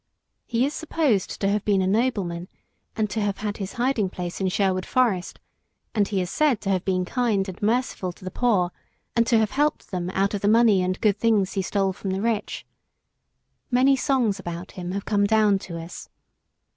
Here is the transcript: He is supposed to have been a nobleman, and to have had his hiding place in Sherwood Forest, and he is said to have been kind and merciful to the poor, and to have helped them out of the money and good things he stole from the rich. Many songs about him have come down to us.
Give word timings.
He 0.47 0.65
is 0.65 0.73
supposed 0.73 1.39
to 1.41 1.47
have 1.49 1.63
been 1.63 1.83
a 1.83 1.85
nobleman, 1.85 2.47
and 2.95 3.07
to 3.11 3.21
have 3.21 3.37
had 3.37 3.57
his 3.57 3.73
hiding 3.73 4.09
place 4.09 4.41
in 4.41 4.47
Sherwood 4.47 4.83
Forest, 4.83 5.39
and 5.93 6.07
he 6.07 6.19
is 6.21 6.31
said 6.31 6.59
to 6.61 6.71
have 6.71 6.83
been 6.83 7.05
kind 7.05 7.47
and 7.47 7.61
merciful 7.61 8.11
to 8.13 8.25
the 8.25 8.31
poor, 8.31 8.71
and 9.15 9.27
to 9.27 9.37
have 9.37 9.51
helped 9.51 9.91
them 9.91 10.09
out 10.15 10.33
of 10.33 10.41
the 10.41 10.47
money 10.47 10.81
and 10.81 10.99
good 11.01 11.17
things 11.17 11.53
he 11.53 11.61
stole 11.61 11.93
from 11.93 12.09
the 12.09 12.19
rich. 12.23 12.65
Many 13.69 13.95
songs 13.95 14.39
about 14.39 14.71
him 14.71 14.89
have 14.93 15.05
come 15.05 15.25
down 15.27 15.59
to 15.59 15.79
us. 15.79 16.09